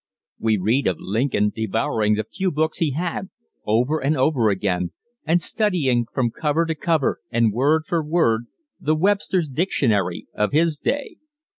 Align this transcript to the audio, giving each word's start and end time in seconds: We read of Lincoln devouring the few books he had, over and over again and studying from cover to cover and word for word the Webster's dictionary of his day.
We 0.39 0.57
read 0.57 0.87
of 0.87 0.97
Lincoln 0.99 1.51
devouring 1.55 2.15
the 2.15 2.23
few 2.23 2.49
books 2.49 2.79
he 2.79 2.93
had, 2.93 3.29
over 3.67 3.99
and 3.99 4.17
over 4.17 4.49
again 4.49 4.93
and 5.25 5.39
studying 5.39 6.07
from 6.11 6.31
cover 6.31 6.65
to 6.65 6.73
cover 6.73 7.19
and 7.29 7.53
word 7.53 7.83
for 7.85 8.03
word 8.03 8.47
the 8.79 8.95
Webster's 8.95 9.47
dictionary 9.47 10.25
of 10.33 10.53
his 10.53 10.79
day. 10.79 11.17